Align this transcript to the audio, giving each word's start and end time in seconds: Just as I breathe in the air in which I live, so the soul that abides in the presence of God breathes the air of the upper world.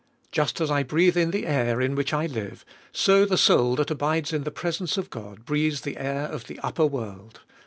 Just 0.31 0.59
as 0.59 0.71
I 0.71 0.81
breathe 0.81 1.15
in 1.15 1.29
the 1.29 1.45
air 1.45 1.79
in 1.79 1.93
which 1.93 2.11
I 2.11 2.25
live, 2.25 2.65
so 2.91 3.23
the 3.23 3.37
soul 3.37 3.75
that 3.75 3.91
abides 3.91 4.33
in 4.33 4.45
the 4.45 4.49
presence 4.51 4.97
of 4.97 5.11
God 5.11 5.45
breathes 5.45 5.81
the 5.81 5.97
air 5.97 6.23
of 6.23 6.47
the 6.47 6.57
upper 6.63 6.87
world. 6.87 7.41